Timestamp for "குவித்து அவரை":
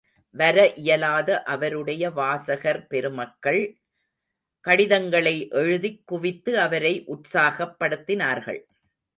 6.07-7.05